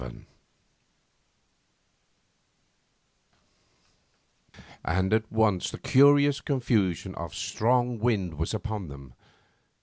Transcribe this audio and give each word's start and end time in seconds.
VII 0.03 0.25
And 4.83 5.13
at 5.13 5.31
once 5.31 5.69
the 5.69 5.77
curious 5.77 6.41
confusion 6.41 7.13
of 7.13 7.35
strong 7.35 7.99
wind 7.99 8.39
was 8.39 8.51
upon 8.55 8.87
them. 8.87 9.13